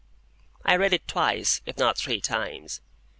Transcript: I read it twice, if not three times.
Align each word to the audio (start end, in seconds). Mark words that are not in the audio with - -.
I 0.65 0.77
read 0.77 0.93
it 0.93 1.07
twice, 1.07 1.61
if 1.67 1.77
not 1.77 1.95
three 1.95 2.21
times. 2.21 2.81